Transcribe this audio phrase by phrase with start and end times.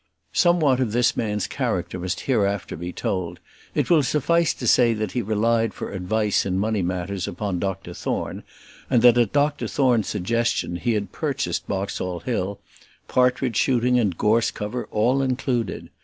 [0.33, 3.39] Somewhat of this man's character must hereafter be told;
[3.75, 7.93] it will suffice to say that he relied for advice in money matters upon Dr
[7.93, 8.41] Thorne,
[8.89, 12.59] and that at Dr Thorne's suggestion he had purchased Boxall Hill,
[13.07, 15.91] partridge shooting and gorse cover all included.